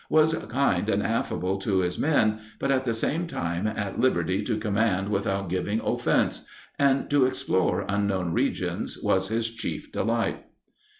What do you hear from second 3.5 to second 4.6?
at liberty to